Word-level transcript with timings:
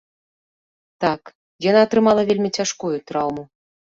Так, 1.05 1.21
яна 1.69 1.83
атрымала 1.87 2.21
вельмі 2.31 2.49
цяжкую 2.61 2.93
траўму. 3.11 3.43